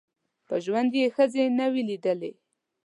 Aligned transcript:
په 0.47 0.55
ژوند 0.65 0.91
یې 0.99 1.07
ښځي 1.15 1.43
نه 1.57 1.65
وې 1.71 1.81
لیدلي 1.89 2.31